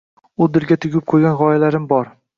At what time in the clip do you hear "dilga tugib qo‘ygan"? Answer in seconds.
0.55-1.37